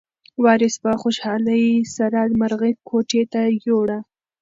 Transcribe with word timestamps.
وارث 0.43 0.75
په 0.83 0.91
خوشحالۍ 1.01 1.65
سره 1.95 2.19
مرغۍ 2.39 2.73
کوټې 2.89 3.23
ته 3.33 3.41
یووړه. 3.65 3.99